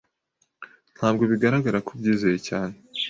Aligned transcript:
Ntabwo 0.97 1.23
bigaragara 1.31 1.77
ko 1.85 1.89
ubyizeye 1.95 2.37
cyane. 2.47 2.75